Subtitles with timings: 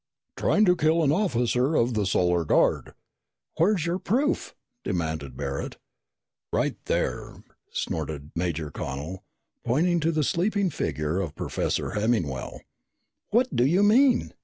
[0.35, 2.95] "Trying to kill an officer of the Solar Guard."
[3.57, 5.77] "Where is your proof?" demanded Barret.
[6.51, 9.23] "Right there!" snorted Major Connel,
[9.63, 12.61] pointing to the sleeping figure of Professor Hemmingwell.
[13.29, 14.33] "What do you mean?"